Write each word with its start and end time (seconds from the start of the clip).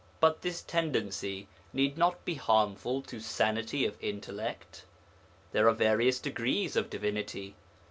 But 0.19 0.41
this 0.41 0.63
tendency 0.63 1.47
need 1.73 1.95
not 1.95 2.25
be 2.25 2.33
harmful 2.33 3.03
to 3.03 3.19
sanity 3.19 3.85
of 3.85 3.99
intellect. 4.01 4.83
There 5.51 5.67
are 5.69 5.73
various 5.75 6.19
degrees 6.19 6.75
of 6.75 6.89
divinity. 6.89 7.53